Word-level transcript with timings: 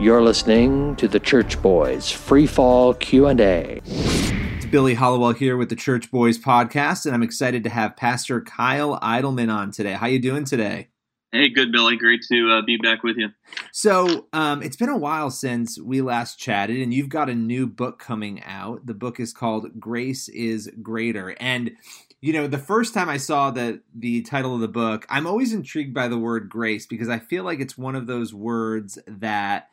You're 0.00 0.22
listening 0.22 0.96
to 0.96 1.06
the 1.06 1.20
Church 1.20 1.60
Boys 1.62 2.10
Free 2.10 2.46
Fall 2.46 2.94
Q&A. 2.94 3.80
It's 3.84 4.66
Billy 4.66 4.94
Hallowell 4.94 5.32
here 5.32 5.56
with 5.56 5.68
the 5.68 5.76
Church 5.76 6.10
Boys 6.10 6.38
podcast 6.38 7.06
and 7.06 7.14
I'm 7.14 7.22
excited 7.22 7.62
to 7.64 7.70
have 7.70 7.96
Pastor 7.96 8.40
Kyle 8.40 8.98
Idleman 9.00 9.52
on 9.52 9.70
today. 9.70 9.92
How 9.92 10.06
you 10.06 10.18
doing 10.18 10.44
today? 10.44 10.88
Hey, 11.30 11.48
good, 11.48 11.72
Billy. 11.72 11.96
Great 11.96 12.22
to 12.30 12.50
uh, 12.50 12.62
be 12.62 12.76
back 12.76 13.02
with 13.02 13.16
you. 13.16 13.30
So, 13.70 14.26
um, 14.34 14.62
it's 14.62 14.76
been 14.76 14.90
a 14.90 14.98
while 14.98 15.30
since 15.30 15.80
we 15.80 16.02
last 16.02 16.38
chatted, 16.38 16.82
and 16.82 16.92
you've 16.92 17.08
got 17.08 17.30
a 17.30 17.34
new 17.34 17.66
book 17.66 17.98
coming 17.98 18.42
out. 18.44 18.84
The 18.84 18.92
book 18.92 19.18
is 19.18 19.32
called 19.32 19.80
Grace 19.80 20.28
is 20.28 20.70
Greater. 20.82 21.34
And, 21.40 21.70
you 22.20 22.34
know, 22.34 22.46
the 22.46 22.58
first 22.58 22.92
time 22.92 23.08
I 23.08 23.16
saw 23.16 23.50
the, 23.50 23.80
the 23.94 24.20
title 24.20 24.54
of 24.54 24.60
the 24.60 24.68
book, 24.68 25.06
I'm 25.08 25.26
always 25.26 25.54
intrigued 25.54 25.94
by 25.94 26.08
the 26.08 26.18
word 26.18 26.50
grace 26.50 26.86
because 26.86 27.08
I 27.08 27.18
feel 27.18 27.44
like 27.44 27.60
it's 27.60 27.78
one 27.78 27.94
of 27.94 28.06
those 28.06 28.34
words 28.34 28.98
that 29.06 29.70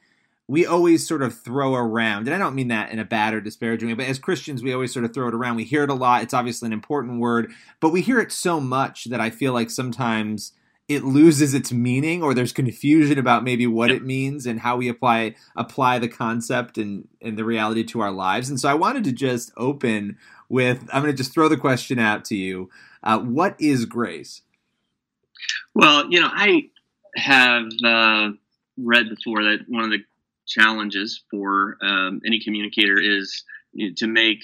we 0.49 0.65
always 0.65 1.07
sort 1.07 1.21
of 1.21 1.39
throw 1.39 1.75
around. 1.75 2.27
And 2.27 2.33
I 2.33 2.39
don't 2.39 2.55
mean 2.55 2.69
that 2.69 2.91
in 2.91 2.97
a 2.97 3.05
bad 3.05 3.35
or 3.35 3.39
disparaging 3.39 3.87
way, 3.87 3.93
but 3.93 4.07
as 4.07 4.17
Christians, 4.17 4.63
we 4.63 4.73
always 4.73 4.91
sort 4.91 5.05
of 5.05 5.13
throw 5.13 5.27
it 5.27 5.35
around. 5.35 5.57
We 5.57 5.63
hear 5.63 5.83
it 5.83 5.91
a 5.91 5.93
lot. 5.93 6.23
It's 6.23 6.33
obviously 6.33 6.65
an 6.65 6.73
important 6.73 7.19
word, 7.19 7.51
but 7.79 7.91
we 7.91 8.01
hear 8.01 8.19
it 8.19 8.31
so 8.31 8.59
much 8.59 9.05
that 9.05 9.21
I 9.21 9.29
feel 9.29 9.53
like 9.53 9.69
sometimes 9.69 10.53
it 10.87 11.03
loses 11.03 11.53
its 11.53 11.71
meaning 11.71 12.23
or 12.23 12.33
there's 12.33 12.51
confusion 12.51 13.19
about 13.19 13.43
maybe 13.43 13.67
what 13.67 13.91
it 13.91 14.03
means 14.03 14.47
and 14.47 14.61
how 14.61 14.75
we 14.75 14.89
apply 14.89 15.35
apply 15.55 15.99
the 15.99 16.07
concept 16.07 16.79
and, 16.79 17.07
and 17.21 17.37
the 17.37 17.45
reality 17.45 17.83
to 17.83 17.99
our 17.99 18.11
lives. 18.11 18.49
And 18.49 18.59
so 18.59 18.67
I 18.67 18.73
wanted 18.73 19.03
to 19.03 19.11
just 19.11 19.51
open 19.55 20.17
with 20.49 20.89
I'm 20.91 21.03
going 21.03 21.13
to 21.13 21.17
just 21.17 21.31
throw 21.31 21.47
the 21.47 21.57
question 21.57 21.99
out 21.99 22.25
to 22.25 22.35
you. 22.35 22.71
Uh, 23.03 23.19
what 23.19 23.55
is 23.59 23.85
grace? 23.85 24.41
Well, 25.75 26.09
you 26.09 26.19
know, 26.19 26.29
I 26.31 26.69
have 27.15 27.65
uh, 27.85 28.29
read 28.77 29.09
before 29.09 29.43
that 29.43 29.65
one 29.67 29.83
of 29.83 29.91
the 29.91 29.99
challenges 30.49 31.23
for 31.31 31.77
um, 31.81 32.21
any 32.25 32.41
communicator 32.43 32.99
is 32.99 33.43
you 33.73 33.87
know, 33.87 33.93
to 33.97 34.07
make 34.07 34.39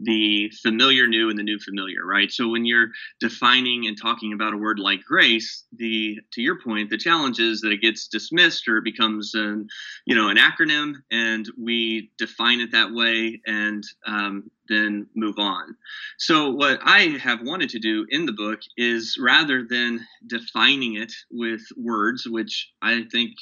the 0.00 0.50
familiar 0.62 1.06
new 1.06 1.28
and 1.28 1.38
the 1.38 1.42
new 1.42 1.58
familiar, 1.58 2.04
right? 2.04 2.30
So 2.30 2.48
when 2.48 2.64
you're 2.64 2.88
defining 3.20 3.86
and 3.86 4.00
talking 4.00 4.32
about 4.32 4.54
a 4.54 4.56
word 4.56 4.78
like 4.78 5.02
grace, 5.02 5.64
the 5.76 6.18
to 6.32 6.40
your 6.40 6.60
point, 6.60 6.90
the 6.90 6.98
challenge 6.98 7.40
is 7.40 7.60
that 7.62 7.72
it 7.72 7.82
gets 7.82 8.08
dismissed 8.08 8.68
or 8.68 8.78
it 8.78 8.84
becomes 8.84 9.34
an 9.34 9.68
you 10.06 10.14
know 10.14 10.28
an 10.28 10.36
acronym, 10.36 10.94
and 11.10 11.46
we 11.60 12.10
define 12.18 12.60
it 12.60 12.72
that 12.72 12.92
way 12.92 13.40
and 13.46 13.82
um, 14.06 14.50
then 14.68 15.06
move 15.16 15.38
on. 15.38 15.76
So 16.18 16.50
what 16.50 16.78
I 16.82 17.18
have 17.22 17.40
wanted 17.42 17.70
to 17.70 17.78
do 17.78 18.06
in 18.10 18.26
the 18.26 18.32
book 18.32 18.60
is 18.76 19.16
rather 19.20 19.64
than 19.68 20.06
defining 20.26 20.96
it 20.96 21.12
with 21.30 21.62
words, 21.76 22.26
which 22.28 22.70
I 22.82 23.04
think 23.10 23.32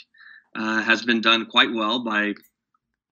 uh, 0.56 0.82
has 0.82 1.04
been 1.04 1.20
done 1.20 1.46
quite 1.46 1.72
well 1.72 2.04
by 2.04 2.34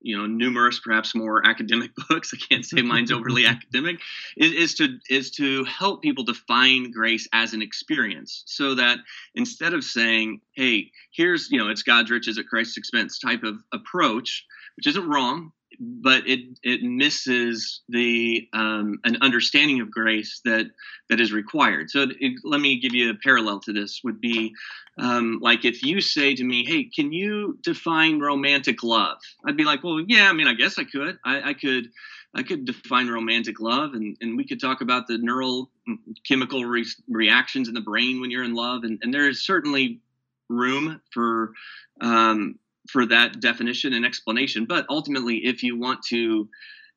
you 0.01 0.17
know 0.17 0.27
numerous 0.27 0.79
perhaps 0.81 1.15
more 1.15 1.47
academic 1.47 1.91
books. 2.09 2.33
I 2.35 2.37
can't 2.37 2.65
say 2.65 2.83
mine's 2.83 3.11
overly 3.11 3.47
academic. 3.47 4.01
Is, 4.37 4.53
is, 4.53 4.75
to 4.77 4.99
is 5.09 5.31
to 5.33 5.65
help 5.65 6.03
people 6.03 6.25
define 6.25 6.91
grace 6.91 7.27
as 7.33 7.55
an 7.55 7.63
experience 7.63 8.43
so 8.47 8.75
that 8.75 8.99
instead 9.35 9.75
of 9.75 9.83
saying 9.83 10.41
hey 10.53 10.91
here's 11.13 11.51
you 11.51 11.59
know 11.59 11.69
it's 11.69 11.83
god's 11.83 12.11
riches 12.11 12.39
at 12.39 12.47
christ's 12.47 12.77
expense 12.77 13.19
type 13.19 13.43
of 13.43 13.57
approach 13.73 14.45
which 14.77 14.87
isn't 14.87 15.09
wrong 15.09 15.53
but 15.81 16.27
it 16.27 16.59
it 16.63 16.83
misses 16.83 17.83
the 17.89 18.49
um, 18.53 18.99
an 19.05 19.19
understanding 19.21 19.81
of 19.81 19.91
grace 19.91 20.41
that 20.45 20.67
that 21.09 21.21
is 21.21 21.33
required. 21.33 21.91
So 21.91 22.07
it, 22.21 22.33
let 22.45 22.61
me 22.61 22.81
give 22.81 22.95
you 22.95 23.11
a 23.11 23.15
parallel 23.15 23.61
to 23.61 23.73
this. 23.73 24.01
Would 24.05 24.21
be 24.21 24.55
um, 24.99 25.39
like 25.43 25.65
if 25.65 25.83
you 25.83 26.01
say 26.01 26.35
to 26.35 26.45
me, 26.45 26.65
"Hey, 26.65 26.85
can 26.85 27.13
you 27.13 27.59
define 27.63 28.21
romantic 28.21 28.83
love?" 28.83 29.19
I'd 29.47 29.57
be 29.57 29.65
like, 29.65 29.83
"Well, 29.85 30.01
yeah. 30.07 30.29
I 30.29 30.33
mean, 30.33 30.47
I 30.47 30.55
guess 30.55 30.79
I 30.79 30.85
could. 30.85 31.19
I, 31.25 31.51
I 31.51 31.55
could." 31.55 31.91
I 32.37 32.43
could 32.43 32.65
define 32.65 33.07
romantic 33.07 33.61
love, 33.61 33.95
and, 33.95 34.17
and 34.21 34.37
we 34.37 34.45
could 34.45 34.61
talk 34.61 34.81
about 34.81 35.07
the 35.07 35.19
neural 35.19 35.71
mm, 35.89 35.97
chemical 36.27 36.65
re- 36.65 36.85
reactions 37.09 37.69
in 37.69 37.75
the 37.75 37.81
brain 37.81 38.21
when 38.21 38.33
you're 38.33 38.43
in 38.43 38.55
love, 38.55 38.83
and, 38.83 38.99
and 39.03 39.15
there 39.15 39.29
is 39.29 39.47
certainly 39.47 40.01
room 40.49 41.01
for 41.13 41.53
um, 42.01 42.59
for 42.89 43.07
that 43.07 43.41
definition 43.41 43.93
and 43.93 44.05
explanation. 44.05 44.67
But 44.67 44.87
ultimately, 44.89 45.45
if 45.45 45.63
you 45.63 45.79
want 45.79 46.03
to 46.09 46.49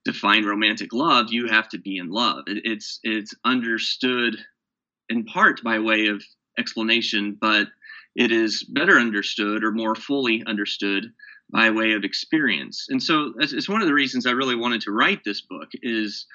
define 0.05 0.45
romantic 0.45 0.93
love, 0.93 1.27
you 1.31 1.47
have 1.47 1.69
to 1.69 1.77
be 1.77 1.97
in 1.97 2.09
love. 2.09 2.43
It, 2.47 2.61
it's 2.63 2.99
it's 3.03 3.33
understood 3.45 4.37
in 5.09 5.25
part 5.25 5.63
by 5.63 5.79
way 5.79 6.07
of 6.07 6.23
explanation, 6.57 7.37
but 7.39 7.67
it 8.15 8.31
is 8.31 8.63
better 8.63 8.97
understood 8.97 9.63
or 9.63 9.71
more 9.71 9.95
fully 9.95 10.43
understood 10.47 11.05
by 11.51 11.69
way 11.69 11.93
of 11.93 12.03
experience. 12.03 12.87
And 12.89 13.01
so 13.01 13.33
it's, 13.39 13.69
one 13.69 13.81
of 13.81 13.87
the 13.87 13.93
reasons 13.93 14.25
I 14.25 14.31
really 14.31 14.55
wanted 14.55 14.81
to 14.81 14.91
write 14.91 15.23
this 15.23 15.41
book 15.41 15.69
is 15.81 16.25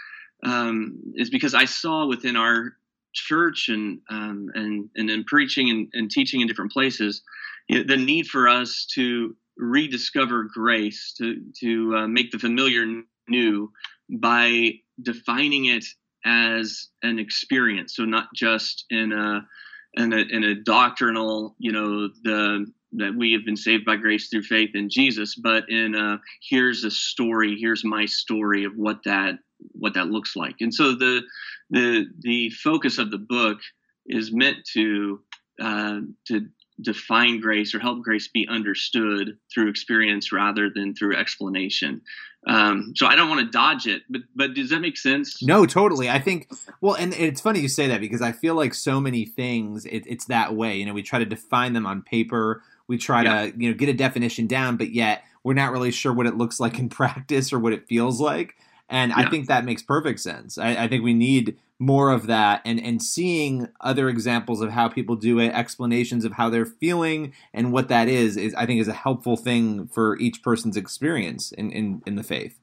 um, 0.44 0.98
is 1.14 1.28
because 1.30 1.54
I 1.54 1.66
saw 1.66 2.06
within 2.06 2.36
our 2.36 2.76
church 3.12 3.68
and 3.68 4.00
um, 4.10 4.50
and 4.54 4.88
and 4.96 5.10
in 5.10 5.24
preaching 5.24 5.70
and, 5.70 5.88
and 5.92 6.10
teaching 6.10 6.40
in 6.40 6.46
different 6.46 6.72
places 6.72 7.22
the 7.68 7.96
need 7.96 8.26
for 8.26 8.48
us 8.48 8.86
to 8.94 9.36
rediscover 9.56 10.44
grace, 10.52 11.14
to 11.18 11.42
to 11.60 11.96
uh, 11.96 12.08
make 12.08 12.30
the 12.30 12.38
familiar 12.38 12.86
new 13.28 13.72
by 14.08 14.72
defining 15.02 15.66
it 15.66 15.84
as 16.24 16.88
an 17.02 17.18
experience. 17.18 17.96
So 17.96 18.04
not 18.04 18.28
just 18.34 18.84
in 18.90 19.12
a 19.12 19.46
in 19.94 20.12
a, 20.12 20.16
in 20.16 20.42
a 20.44 20.54
doctrinal, 20.54 21.54
you 21.58 21.72
know, 21.72 22.08
the 22.22 22.66
that 22.94 23.14
we 23.16 23.32
have 23.32 23.44
been 23.44 23.56
saved 23.56 23.86
by 23.86 23.96
grace 23.96 24.28
through 24.28 24.42
faith 24.42 24.70
in 24.74 24.90
Jesus, 24.90 25.34
but 25.34 25.64
in 25.68 25.94
a 25.94 26.20
here's 26.48 26.84
a 26.84 26.90
story, 26.90 27.56
here's 27.58 27.84
my 27.84 28.04
story 28.04 28.64
of 28.64 28.72
what 28.76 29.02
that 29.04 29.38
what 29.72 29.94
that 29.94 30.08
looks 30.08 30.36
like. 30.36 30.56
And 30.60 30.74
so 30.74 30.92
the 30.92 31.22
the 31.70 32.06
the 32.20 32.50
focus 32.50 32.98
of 32.98 33.10
the 33.10 33.18
book 33.18 33.58
is 34.06 34.32
meant 34.32 34.58
to 34.74 35.20
uh, 35.60 36.00
to 36.28 36.46
define 36.80 37.40
grace 37.40 37.74
or 37.74 37.78
help 37.78 38.02
grace 38.02 38.28
be 38.28 38.46
understood 38.48 39.38
through 39.52 39.68
experience 39.68 40.32
rather 40.32 40.70
than 40.70 40.94
through 40.94 41.16
explanation. 41.16 42.02
Um, 42.46 42.92
so 42.96 43.06
I 43.06 43.14
don't 43.14 43.28
want 43.28 43.40
to 43.40 43.50
dodge 43.50 43.86
it, 43.86 44.02
but 44.10 44.22
but 44.34 44.54
does 44.54 44.70
that 44.70 44.80
make 44.80 44.98
sense? 44.98 45.42
No, 45.42 45.64
totally. 45.64 46.10
I 46.10 46.18
think 46.18 46.50
well, 46.80 46.94
and 46.94 47.14
it's 47.14 47.40
funny 47.40 47.60
you 47.60 47.68
say 47.68 47.86
that 47.86 48.00
because 48.00 48.20
I 48.20 48.32
feel 48.32 48.54
like 48.54 48.74
so 48.74 49.00
many 49.00 49.24
things 49.24 49.86
it, 49.86 50.04
it's 50.06 50.24
that 50.24 50.54
way. 50.54 50.76
You 50.76 50.86
know, 50.86 50.92
we 50.92 51.02
try 51.02 51.20
to 51.20 51.24
define 51.24 51.72
them 51.72 51.86
on 51.86 52.02
paper, 52.02 52.62
we 52.88 52.98
try 52.98 53.22
yeah. 53.22 53.46
to 53.46 53.56
you 53.56 53.70
know 53.70 53.76
get 53.76 53.88
a 53.88 53.94
definition 53.94 54.48
down, 54.48 54.76
but 54.76 54.90
yet 54.90 55.22
we're 55.44 55.54
not 55.54 55.72
really 55.72 55.92
sure 55.92 56.12
what 56.12 56.26
it 56.26 56.36
looks 56.36 56.58
like 56.58 56.78
in 56.78 56.88
practice 56.88 57.52
or 57.52 57.60
what 57.60 57.72
it 57.72 57.86
feels 57.86 58.20
like. 58.20 58.56
And 58.88 59.10
yeah. 59.10 59.20
I 59.20 59.30
think 59.30 59.46
that 59.46 59.64
makes 59.64 59.82
perfect 59.82 60.20
sense. 60.20 60.58
I, 60.58 60.84
I, 60.84 60.88
think 60.88 61.02
we 61.02 61.14
need 61.14 61.56
more 61.82 62.10
of 62.10 62.28
that 62.28 62.62
and, 62.64 62.80
and 62.80 63.02
seeing 63.02 63.66
other 63.80 64.08
examples 64.08 64.60
of 64.60 64.70
how 64.70 64.88
people 64.88 65.16
do 65.16 65.40
it, 65.40 65.48
explanations 65.48 66.24
of 66.24 66.32
how 66.32 66.48
they're 66.48 66.64
feeling 66.64 67.34
and 67.52 67.72
what 67.72 67.88
that 67.88 68.06
is, 68.06 68.36
is 68.36 68.54
I 68.54 68.66
think 68.66 68.80
is 68.80 68.86
a 68.86 68.92
helpful 68.92 69.36
thing 69.36 69.88
for 69.88 70.16
each 70.18 70.44
person's 70.44 70.76
experience 70.76 71.50
in, 71.50 71.72
in, 71.72 72.00
in 72.06 72.14
the 72.14 72.22
faith. 72.22 72.56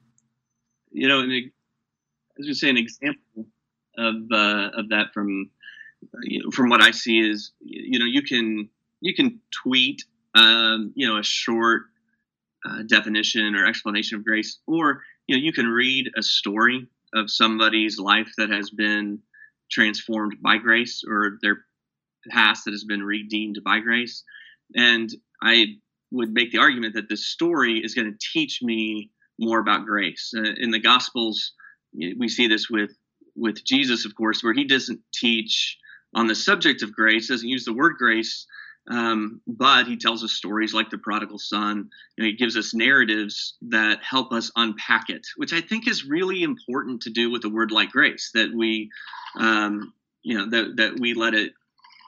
You 0.91 1.09
know, 1.09 1.18
was 1.18 1.28
going 1.28 1.52
to 2.47 2.56
say 2.56 2.69
an 2.69 2.78
example 2.78 3.46
of, 3.97 4.16
uh, 4.31 4.69
of 4.78 4.88
that 4.90 5.07
from, 5.13 5.50
you 6.22 6.41
know, 6.41 6.51
from 6.51 6.69
what 6.69 6.81
I 6.81 6.91
see 6.91 7.19
is, 7.19 7.51
you 7.59 8.00
know, 8.00 8.06
you 8.06 8.22
can, 8.22 8.69
you 9.01 9.13
can 9.13 9.41
tweet, 9.51 10.06
um, 10.34 10.94
you 10.96 11.06
know, 11.06 11.18
a 11.18 11.24
short 11.24 11.84
uh, 12.66 12.84
definition 12.84 13.56
or 13.56 13.66
explanation 13.66 14.18
of 14.18 14.25
grace, 14.25 14.59
or 14.68 15.01
you 15.28 15.36
know 15.36 15.41
you 15.41 15.53
can 15.53 15.68
read 15.68 16.09
a 16.18 16.22
story 16.22 16.88
of 17.14 17.31
somebody's 17.31 18.00
life 18.00 18.31
that 18.38 18.50
has 18.50 18.70
been 18.70 19.20
transformed 19.72 20.36
by 20.42 20.58
grace 20.58 21.03
or 21.08 21.38
their 21.42 21.66
past 22.30 22.66
that 22.66 22.72
has 22.72 22.84
been 22.84 23.03
redeemed 23.03 23.60
by 23.63 23.80
grace. 23.80 24.24
And 24.75 25.10
i 25.42 25.66
would 26.12 26.34
make 26.34 26.51
the 26.51 26.57
argument 26.57 26.95
that 26.95 27.07
this 27.07 27.28
story 27.28 27.80
is 27.84 27.94
going 27.94 28.12
to 28.12 28.28
teach 28.34 28.62
me 28.63 29.12
more 29.39 29.60
about 29.60 29.86
grace. 29.86 30.34
Uh, 30.36 30.54
in 30.57 30.72
the 30.72 30.80
gospels 30.80 31.54
we 31.94 32.28
see 32.28 32.48
this 32.48 32.69
with 32.69 32.92
with 33.36 33.63
jesus 33.63 34.06
of 34.06 34.16
course 34.16 34.44
where 34.44 34.54
he 34.54 34.63
doesn't 34.63 35.00
teach 35.13 35.78
on 36.16 36.28
the 36.28 36.36
subject 36.36 36.84
of 36.84 36.94
grace 36.94 37.30
doesn't 37.30 37.48
use 37.48 37.66
the 37.66 37.74
word 37.74 37.95
grace 37.98 38.45
um, 38.89 39.41
but 39.45 39.86
he 39.86 39.97
tells 39.97 40.24
us 40.24 40.31
stories 40.31 40.74
like 40.74 40.89
the 40.89 40.97
prodigal 40.97 41.38
son. 41.38 41.89
Know, 42.18 42.25
he 42.25 42.33
gives 42.33 42.57
us 42.57 42.74
narratives 42.74 43.56
that 43.69 44.03
help 44.03 44.31
us 44.31 44.51
unpack 44.56 45.09
it, 45.09 45.25
which 45.38 45.53
I 45.53 45.62
think 45.62 45.88
is 45.88 46.06
really 46.06 46.41
important 46.41 47.01
to 47.03 47.12
do 47.12 47.31
with 47.31 47.45
a 47.45 47.50
word 47.50 47.71
like 47.71 47.91
grace. 47.91 48.31
That 48.33 48.51
we, 48.53 48.89
um, 49.38 49.94
you 50.24 50.38
know, 50.38 50.50
that 50.50 50.75
that 50.77 51.00
we 51.00 51.13
let 51.13 51.36
it, 51.36 51.53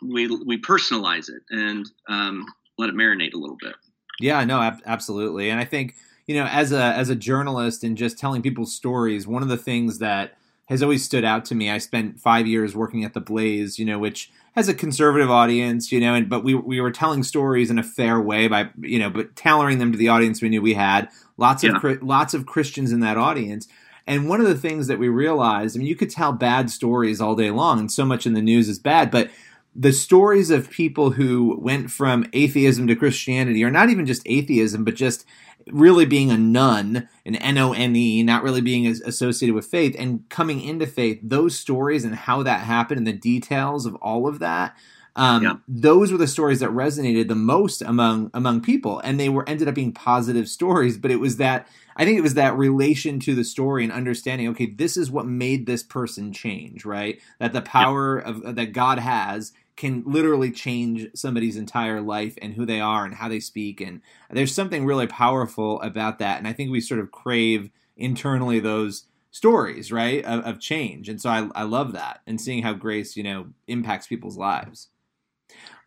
we 0.02 0.28
we 0.28 0.60
personalize 0.60 1.30
it 1.30 1.44
and 1.52 1.86
um, 2.10 2.46
let 2.80 2.90
it 2.90 2.96
marinate 2.96 3.34
a 3.34 3.38
little 3.38 3.58
bit. 3.60 3.76
Yeah, 4.20 4.44
no, 4.44 4.60
ab- 4.62 4.82
absolutely. 4.86 5.52
And 5.52 5.60
I 5.60 5.66
think 5.66 5.96
you 6.26 6.36
know, 6.36 6.46
as 6.46 6.72
a 6.72 6.82
as 6.82 7.10
a 7.10 7.16
journalist 7.16 7.84
and 7.84 7.96
just 7.96 8.18
telling 8.18 8.42
people 8.42 8.66
stories, 8.66 9.28
one 9.28 9.44
of 9.44 9.50
the 9.50 9.58
things 9.58 10.00
that 10.00 10.36
has 10.72 10.82
always 10.82 11.04
stood 11.04 11.26
out 11.26 11.44
to 11.44 11.54
me. 11.54 11.70
I 11.70 11.80
spent 11.80 12.18
five 12.18 12.48
years 12.48 12.74
working 12.74 13.04
at 13.04 13.14
the 13.14 13.20
Blaze, 13.20 13.78
you 13.78 13.84
know, 13.84 14.00
which 14.00 14.32
has 14.56 14.70
a 14.70 14.74
conservative 14.74 15.30
audience, 15.30 15.92
you 15.92 16.00
know, 16.00 16.14
and 16.14 16.30
but 16.30 16.46
we 16.46 16.56
we 16.56 16.80
were 16.80 16.92
telling 16.92 17.24
stories 17.24 17.70
in 17.70 17.78
a 17.78 17.84
fair 17.84 18.22
way 18.22 18.48
by 18.48 18.70
you 18.80 18.98
know, 18.98 19.10
but 19.10 19.36
tailoring 19.36 19.80
them 19.80 19.92
to 19.92 19.98
the 19.98 20.08
audience 20.08 20.42
we 20.42 20.48
knew 20.48 20.62
we 20.62 20.74
had. 20.74 21.10
Lots 21.36 21.62
yeah. 21.62 21.76
of 21.76 22.02
lots 22.02 22.34
of 22.34 22.46
Christians 22.46 22.94
in 22.94 23.02
that 23.02 23.18
audience. 23.18 23.68
And 24.08 24.30
one 24.30 24.40
of 24.40 24.48
the 24.48 24.56
things 24.56 24.88
that 24.88 24.98
we 24.98 25.10
realized, 25.10 25.76
I 25.76 25.80
mean, 25.80 25.88
you 25.88 25.96
could 25.96 26.10
tell 26.10 26.32
bad 26.32 26.70
stories 26.70 27.20
all 27.20 27.36
day 27.36 27.52
long, 27.52 27.78
and 27.78 27.92
so 27.92 28.06
much 28.06 28.26
in 28.26 28.34
the 28.34 28.42
news 28.42 28.70
is 28.70 28.80
bad, 28.80 29.12
but 29.12 29.30
the 29.76 29.94
stories 29.94 30.52
of 30.52 30.70
people 30.70 31.12
who 31.12 31.58
went 31.60 31.92
from 31.92 32.26
atheism 32.34 32.88
to 32.88 32.96
Christianity, 32.96 33.64
or 33.64 33.72
not 33.72 33.90
even 33.90 34.06
just 34.06 34.24
atheism, 34.26 34.84
but 34.84 34.96
just 34.96 35.26
really 35.72 36.06
being 36.06 36.32
a 36.32 36.38
none, 36.38 37.08
an 37.26 37.36
N 37.36 37.58
O 37.58 37.74
N 37.74 37.96
E, 37.96 38.24
not 38.24 38.44
really 38.44 38.62
being 38.62 38.88
associated 38.88 39.56
with 39.56 39.66
faith, 39.66 39.96
and 39.98 40.28
coming 40.30 40.62
into 40.62 40.88
faith, 40.88 41.20
those 41.24 41.58
stories 41.58 42.04
and 42.04 42.16
how 42.16 42.44
that 42.44 42.62
happened 42.62 43.00
and 43.00 43.08
the 43.08 43.14
details 43.14 43.86
of 43.86 43.96
all 43.96 44.28
of 44.28 44.40
that. 44.40 44.76
Um, 45.16 45.44
yeah. 45.44 45.56
Those 45.68 46.12
were 46.12 46.18
the 46.18 46.28
stories 46.28 46.62
that 46.62 46.70
resonated 46.70 47.28
the 47.28 47.36
most 47.36 47.82
among 47.82 48.32
among 48.34 48.62
people, 48.62 49.00
and 49.00 49.20
they 49.20 49.30
were 49.30 49.48
ended 49.48 49.68
up 49.68 49.76
being 49.76 49.92
positive 49.92 50.48
stories. 50.48 50.98
But 50.98 51.12
it 51.12 51.20
was 51.20 51.38
that 51.38 51.68
I 51.98 52.06
think 52.06 52.18
it 52.18 52.22
was 52.22 52.36
that 52.36 52.58
relation 52.58 53.20
to 53.22 53.36
the 53.36 53.44
story 53.44 53.84
and 53.84 53.92
understanding. 53.92 54.48
Okay, 54.50 54.68
this 54.68 54.96
is 54.96 55.12
what 55.12 55.26
made 55.26 55.66
this 55.66 55.84
person 55.84 56.32
change, 56.32 56.86
right? 56.86 57.20
That 57.40 57.54
the 57.54 57.62
power 57.62 58.22
yeah. 58.22 58.30
of 58.30 58.56
that 58.56 58.72
God 58.72 59.00
has 59.00 59.52
can 59.82 60.04
literally 60.06 60.52
change 60.52 61.08
somebody's 61.16 61.58
entire 61.58 62.02
life 62.02 62.38
and 62.40 62.54
who 62.54 62.68
they 62.68 62.80
are 62.80 63.04
and 63.04 63.16
how 63.16 63.28
they 63.28 63.40
speak. 63.40 63.82
And 63.82 64.00
there's 64.30 64.54
something 64.54 64.86
really 64.86 65.08
powerful 65.08 65.82
about 65.82 66.20
that. 66.20 66.38
And 66.38 66.48
I 66.48 66.54
think 66.54 66.70
we 66.70 66.80
sort 66.80 67.00
of 67.00 67.10
crave 67.10 67.72
internally 67.98 68.60
those 68.60 69.06
stories, 69.32 69.92
right, 69.92 70.24
of, 70.24 70.46
of 70.46 70.60
change. 70.60 71.10
And 71.10 71.20
so 71.20 71.32
I, 71.32 71.50
I 71.56 71.64
love 71.64 71.94
that 71.94 72.22
and 72.28 72.40
seeing 72.40 72.62
how 72.62 72.74
grace, 72.74 73.18
you 73.18 73.24
know, 73.24 73.48
impacts 73.68 74.06
people's 74.06 74.38
lives. 74.38 74.90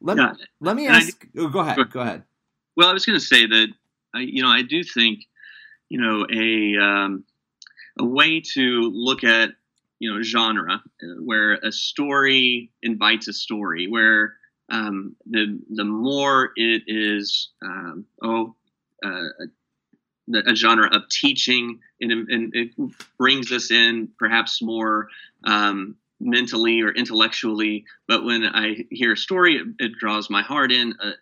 Let 0.00 0.17
yeah. 0.17 0.32
me 0.32 0.38
let 0.61 0.75
me 0.75 0.88
ask. 0.88 1.25
I, 1.25 1.43
oh, 1.43 1.49
go 1.49 1.61
ahead. 1.61 1.79
Go 1.93 2.00
ahead. 2.00 2.25
Well, 2.76 2.88
I 2.88 2.93
was 2.93 3.06
going 3.06 3.19
to 3.19 3.25
say 3.25 3.46
that 3.46 3.69
I, 4.12 4.23
you 4.23 4.43
know, 4.43 4.49
I 4.49 4.62
do 4.62 4.82
think, 4.82 5.20
you 5.88 6.00
know, 6.00 6.26
a 6.32 6.85
um, 6.85 7.25
a 8.00 8.05
way 8.05 8.43
to 8.55 8.91
look 8.93 9.23
at 9.23 9.50
you 10.05 10.12
know 10.12 10.21
genre 10.21 10.83
where 11.23 11.55
a 11.55 11.73
story 11.73 12.71
invites 12.83 13.27
a 13.27 13.33
story 13.33 13.87
where 13.89 14.35
um, 14.69 15.17
the 15.25 15.59
the 15.71 15.85
more 15.85 16.51
it 16.56 16.83
is 16.87 17.53
um, 17.62 18.05
oh 18.23 18.55
uh, 19.03 19.47
a 20.47 20.55
genre 20.55 20.89
of 20.95 21.03
teaching 21.11 21.81
and, 22.01 22.12
and, 22.31 22.55
it 22.55 22.71
brings 23.19 23.53
us 23.53 23.71
in 23.71 24.09
perhaps 24.19 24.62
more 24.62 25.09
um, 25.45 25.97
mentally 26.21 26.83
or 26.83 26.91
intellectually 26.91 27.85
but 28.06 28.25
when 28.25 28.45
i 28.45 28.77
hear 28.91 29.12
a 29.12 29.17
story 29.17 29.56
it, 29.56 29.67
it 29.79 29.93
draws 29.99 30.29
my 30.29 30.43
heart 30.43 30.71
in 30.71 30.95
uh, 31.03 31.12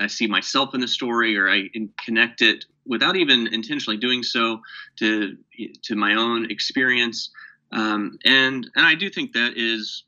i 0.00 0.06
see 0.06 0.26
myself 0.26 0.74
in 0.74 0.80
the 0.80 0.88
story 0.88 1.36
or 1.36 1.48
i 1.48 1.68
connect 2.04 2.40
it 2.40 2.64
without 2.86 3.16
even 3.16 3.46
intentionally 3.52 3.98
doing 3.98 4.22
so 4.22 4.60
to 4.96 5.36
to 5.82 5.94
my 5.94 6.14
own 6.14 6.50
experience 6.50 7.30
um, 7.72 8.18
and 8.24 8.68
and 8.74 8.86
I 8.86 8.94
do 8.94 9.10
think 9.10 9.32
that 9.32 9.52
is 9.56 10.04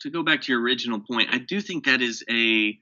to 0.00 0.10
go 0.10 0.22
back 0.22 0.42
to 0.42 0.52
your 0.52 0.60
original 0.60 1.00
point. 1.00 1.28
I 1.32 1.38
do 1.38 1.60
think 1.60 1.84
that 1.84 2.00
is 2.00 2.24
a 2.30 2.78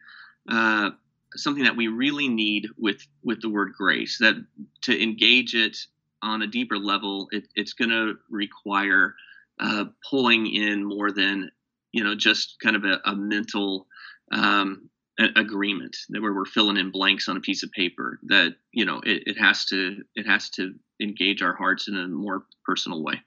uh, 0.50 0.90
something 1.36 1.64
that 1.64 1.76
we 1.76 1.88
really 1.88 2.28
need 2.28 2.68
with 2.78 3.06
with 3.22 3.40
the 3.40 3.50
word 3.50 3.72
grace. 3.76 4.18
That 4.18 4.34
to 4.82 5.02
engage 5.02 5.54
it 5.54 5.76
on 6.22 6.42
a 6.42 6.46
deeper 6.46 6.78
level, 6.78 7.28
it, 7.32 7.48
it's 7.54 7.72
going 7.72 7.90
to 7.90 8.14
require 8.30 9.14
uh, 9.60 9.86
pulling 10.08 10.46
in 10.46 10.84
more 10.84 11.10
than 11.10 11.50
you 11.92 12.04
know 12.04 12.14
just 12.14 12.56
kind 12.62 12.76
of 12.76 12.84
a, 12.84 13.00
a 13.04 13.16
mental 13.16 13.86
um, 14.32 14.88
agreement 15.36 15.96
that 16.10 16.22
where 16.22 16.32
we're 16.32 16.44
filling 16.44 16.76
in 16.76 16.92
blanks 16.92 17.28
on 17.28 17.36
a 17.36 17.40
piece 17.40 17.62
of 17.64 17.72
paper. 17.72 18.20
That 18.24 18.54
you 18.72 18.84
know 18.84 19.00
it, 19.04 19.24
it 19.26 19.38
has 19.38 19.64
to 19.66 20.02
it 20.14 20.26
has 20.26 20.50
to 20.50 20.74
engage 21.00 21.42
our 21.42 21.54
hearts 21.54 21.88
in 21.88 21.96
a 21.96 22.06
more 22.06 22.44
personal 22.64 23.02
way. 23.02 23.22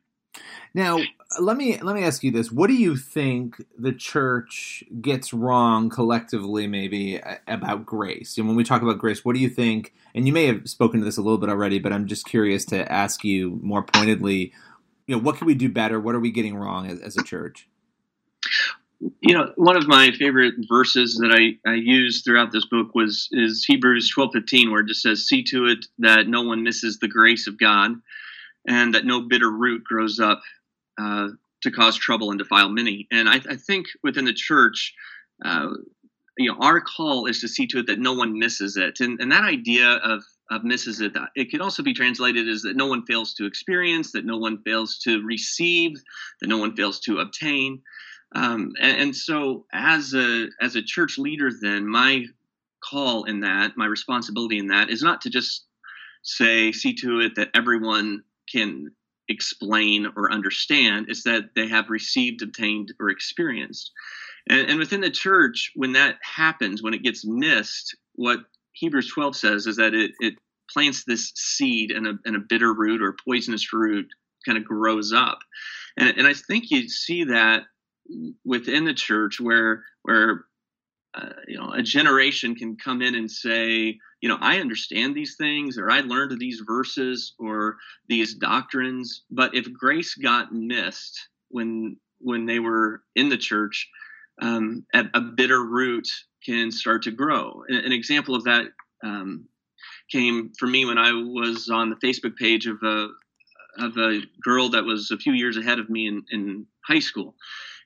Now, 0.73 0.99
let 1.39 1.57
me 1.57 1.77
let 1.81 1.95
me 1.95 2.03
ask 2.03 2.23
you 2.23 2.31
this: 2.31 2.51
What 2.51 2.67
do 2.67 2.73
you 2.73 2.95
think 2.95 3.65
the 3.77 3.91
church 3.91 4.83
gets 5.01 5.33
wrong 5.33 5.89
collectively, 5.89 6.67
maybe 6.67 7.19
about 7.47 7.85
grace? 7.85 8.37
And 8.37 8.47
when 8.47 8.55
we 8.55 8.63
talk 8.63 8.81
about 8.81 8.97
grace, 8.97 9.25
what 9.25 9.35
do 9.35 9.41
you 9.41 9.49
think? 9.49 9.93
And 10.15 10.27
you 10.27 10.33
may 10.33 10.45
have 10.45 10.69
spoken 10.69 10.99
to 10.99 11.05
this 11.05 11.17
a 11.17 11.21
little 11.21 11.37
bit 11.37 11.49
already, 11.49 11.79
but 11.79 11.91
I'm 11.91 12.07
just 12.07 12.25
curious 12.25 12.63
to 12.65 12.89
ask 12.91 13.23
you 13.23 13.59
more 13.61 13.83
pointedly. 13.83 14.53
You 15.07 15.17
know, 15.17 15.21
what 15.21 15.37
can 15.37 15.47
we 15.47 15.55
do 15.55 15.67
better? 15.67 15.99
What 15.99 16.15
are 16.15 16.19
we 16.19 16.31
getting 16.31 16.55
wrong 16.55 16.87
as, 16.87 16.99
as 17.01 17.17
a 17.17 17.23
church? 17.23 17.67
You 19.19 19.33
know, 19.33 19.51
one 19.55 19.75
of 19.75 19.87
my 19.87 20.11
favorite 20.11 20.53
verses 20.69 21.15
that 21.15 21.31
I, 21.33 21.69
I 21.69 21.73
use 21.73 22.21
throughout 22.21 22.51
this 22.51 22.65
book 22.65 22.93
was 22.93 23.27
is 23.31 23.65
Hebrews 23.65 24.09
twelve 24.09 24.31
fifteen, 24.31 24.71
where 24.71 24.81
it 24.81 24.87
just 24.87 25.01
says, 25.01 25.27
"See 25.27 25.43
to 25.45 25.65
it 25.65 25.87
that 25.99 26.27
no 26.27 26.43
one 26.43 26.63
misses 26.63 26.99
the 26.99 27.07
grace 27.09 27.47
of 27.47 27.57
God." 27.57 27.91
And 28.67 28.93
that 28.93 29.05
no 29.05 29.21
bitter 29.21 29.51
root 29.51 29.83
grows 29.83 30.19
up 30.19 30.41
uh, 30.99 31.29
to 31.61 31.71
cause 31.71 31.97
trouble 31.97 32.29
and 32.31 32.39
defile 32.39 32.69
many. 32.69 33.07
And 33.11 33.29
I, 33.29 33.35
I 33.49 33.55
think 33.55 33.87
within 34.03 34.25
the 34.25 34.33
church, 34.33 34.93
uh, 35.43 35.69
you 36.37 36.51
know, 36.51 36.57
our 36.59 36.81
call 36.81 37.25
is 37.25 37.41
to 37.41 37.47
see 37.47 37.67
to 37.67 37.79
it 37.79 37.87
that 37.87 37.99
no 37.99 38.13
one 38.13 38.37
misses 38.37 38.77
it. 38.77 38.99
And, 38.99 39.19
and 39.21 39.31
that 39.31 39.43
idea 39.43 39.87
of, 39.87 40.23
of 40.49 40.63
misses 40.63 41.01
it, 41.01 41.13
it 41.35 41.51
could 41.51 41.61
also 41.61 41.83
be 41.83 41.93
translated 41.93 42.47
as 42.47 42.61
that 42.63 42.75
no 42.75 42.87
one 42.87 43.05
fails 43.05 43.33
to 43.35 43.45
experience, 43.45 44.11
that 44.11 44.25
no 44.25 44.37
one 44.37 44.61
fails 44.63 44.97
to 44.99 45.21
receive, 45.23 45.91
that 46.39 46.47
no 46.47 46.57
one 46.57 46.75
fails 46.75 46.99
to 47.01 47.19
obtain. 47.19 47.81
Um, 48.33 48.71
and, 48.79 49.01
and 49.01 49.15
so, 49.15 49.65
as 49.73 50.13
a 50.13 50.47
as 50.61 50.77
a 50.77 50.81
church 50.81 51.17
leader, 51.17 51.51
then 51.61 51.85
my 51.85 52.25
call 52.81 53.25
in 53.25 53.41
that, 53.41 53.75
my 53.75 53.85
responsibility 53.85 54.57
in 54.57 54.67
that, 54.67 54.89
is 54.89 55.03
not 55.03 55.19
to 55.21 55.29
just 55.29 55.65
say, 56.23 56.71
see 56.71 56.93
to 56.95 57.19
it 57.19 57.35
that 57.35 57.49
everyone 57.53 58.23
can 58.51 58.91
explain 59.29 60.07
or 60.15 60.31
understand 60.31 61.07
is 61.09 61.23
that 61.23 61.51
they 61.55 61.67
have 61.67 61.89
received, 61.89 62.41
obtained, 62.41 62.93
or 62.99 63.09
experienced. 63.09 63.91
And, 64.49 64.69
and, 64.69 64.79
within 64.79 65.01
the 65.01 65.11
church, 65.11 65.71
when 65.75 65.93
that 65.93 66.17
happens, 66.21 66.81
when 66.81 66.93
it 66.93 67.03
gets 67.03 67.25
missed, 67.25 67.95
what 68.15 68.39
Hebrews 68.73 69.11
12 69.13 69.35
says 69.35 69.67
is 69.67 69.77
that 69.77 69.93
it, 69.93 70.11
it 70.19 70.33
plants 70.69 71.03
this 71.03 71.31
seed 71.35 71.91
and 71.91 72.07
a, 72.07 72.13
and 72.25 72.35
a 72.35 72.45
bitter 72.47 72.73
root 72.73 73.01
or 73.01 73.15
poisonous 73.25 73.71
root 73.71 74.07
kind 74.45 74.57
of 74.57 74.65
grows 74.65 75.13
up. 75.13 75.39
And, 75.97 76.17
and 76.17 76.27
I 76.27 76.33
think 76.33 76.71
you 76.71 76.89
see 76.89 77.25
that 77.25 77.63
within 78.43 78.85
the 78.85 78.93
church 78.93 79.39
where 79.39 79.83
where 80.03 80.45
uh, 81.13 81.29
you 81.47 81.57
know 81.57 81.71
a 81.73 81.81
generation 81.81 82.55
can 82.55 82.75
come 82.77 83.01
in 83.01 83.15
and 83.15 83.29
say 83.29 83.97
you 84.21 84.29
know 84.29 84.37
i 84.41 84.59
understand 84.59 85.15
these 85.15 85.35
things 85.35 85.77
or 85.77 85.89
i 85.89 85.99
learned 86.01 86.37
these 86.39 86.61
verses 86.65 87.33
or 87.39 87.75
these 88.07 88.35
doctrines 88.35 89.23
but 89.29 89.53
if 89.53 89.71
grace 89.73 90.15
got 90.15 90.53
missed 90.53 91.19
when 91.49 91.97
when 92.19 92.45
they 92.45 92.59
were 92.59 93.01
in 93.15 93.29
the 93.29 93.37
church 93.37 93.89
um, 94.41 94.85
a, 94.93 95.03
a, 95.13 95.21
bitter 95.21 95.63
root 95.63 96.07
can 96.43 96.71
start 96.71 97.03
to 97.03 97.11
grow. 97.11 97.63
An, 97.67 97.75
an 97.75 97.91
example 97.91 98.33
of 98.33 98.43
that 98.45 98.67
um, 99.03 99.45
came 100.11 100.51
for 100.57 100.67
me 100.67 100.85
when 100.85 100.97
i 100.97 101.11
was 101.11 101.69
on 101.69 101.89
the 101.89 101.95
facebook 101.97 102.35
page 102.35 102.67
of 102.67 102.77
a 102.83 103.09
of 103.77 103.97
a 103.97 104.21
girl 104.43 104.69
that 104.69 104.83
was 104.83 105.11
a 105.11 105.17
few 105.17 105.33
years 105.33 105.57
ahead 105.57 105.79
of 105.79 105.89
me 105.89 106.07
in, 106.07 106.23
in 106.31 106.65
high 106.85 106.99
school. 106.99 107.35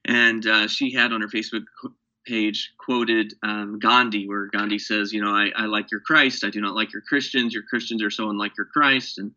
And 0.05 0.45
uh, 0.45 0.67
she 0.67 0.91
had 0.91 1.11
on 1.11 1.21
her 1.21 1.27
facebook 1.27 1.63
page 2.25 2.73
quoted 2.77 3.33
um, 3.43 3.79
Gandhi, 3.79 4.27
where 4.27 4.47
Gandhi 4.47 4.79
says, 4.79 5.13
"You 5.13 5.21
know, 5.21 5.31
I, 5.31 5.51
I, 5.55 5.65
like 5.65 5.91
your 5.91 6.01
Christ. 6.01 6.43
I 6.43 6.49
do 6.49 6.61
not 6.61 6.75
like 6.75 6.93
your 6.93 7.01
Christians. 7.01 7.53
Your 7.53 7.63
Christians 7.63 8.03
are 8.03 8.09
so 8.09 8.29
unlike 8.29 8.57
your 8.57 8.67
Christ." 8.67 9.17
And 9.17 9.31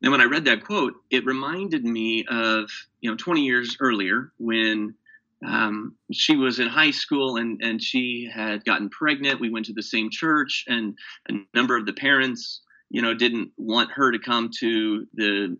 then 0.00 0.10
when 0.10 0.20
I 0.20 0.24
read 0.24 0.44
that 0.44 0.64
quote, 0.64 0.94
it 1.10 1.24
reminded 1.24 1.84
me 1.84 2.24
of 2.28 2.70
you 3.00 3.10
know 3.10 3.16
20 3.16 3.44
years 3.44 3.76
earlier 3.80 4.32
when 4.38 4.94
um, 5.46 5.94
she 6.12 6.36
was 6.36 6.58
in 6.58 6.68
high 6.68 6.90
school 6.90 7.36
and 7.36 7.60
and 7.62 7.82
she 7.82 8.30
had 8.32 8.64
gotten 8.64 8.88
pregnant. 8.90 9.40
We 9.40 9.50
went 9.50 9.66
to 9.66 9.72
the 9.72 9.82
same 9.82 10.10
church, 10.10 10.64
and 10.68 10.96
a 11.28 11.34
number 11.54 11.76
of 11.76 11.86
the 11.86 11.92
parents 11.92 12.60
you 12.90 13.02
know 13.02 13.14
didn't 13.14 13.50
want 13.56 13.90
her 13.92 14.12
to 14.12 14.18
come 14.18 14.50
to 14.60 15.06
the 15.14 15.56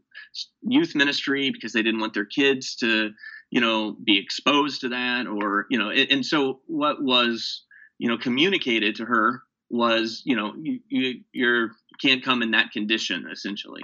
youth 0.62 0.94
ministry 0.94 1.50
because 1.50 1.72
they 1.72 1.82
didn't 1.82 2.00
want 2.00 2.14
their 2.14 2.24
kids 2.24 2.76
to 2.76 3.10
you 3.50 3.60
know 3.60 3.92
be 3.92 4.18
exposed 4.18 4.80
to 4.82 4.88
that 4.90 5.26
or 5.26 5.66
you 5.70 5.78
know 5.78 5.90
and, 5.90 6.10
and 6.10 6.26
so 6.26 6.60
what 6.66 7.02
was 7.02 7.64
you 7.98 8.08
know 8.08 8.18
communicated 8.18 8.96
to 8.96 9.04
her 9.04 9.42
was 9.70 10.22
you 10.24 10.36
know 10.36 10.54
you, 10.56 10.80
you 10.88 11.20
you're 11.32 11.70
can't 12.00 12.24
come 12.24 12.42
in 12.42 12.50
that 12.50 12.72
condition 12.72 13.26
essentially. 13.30 13.82